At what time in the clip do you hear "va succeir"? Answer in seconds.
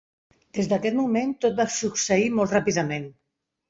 1.63-2.35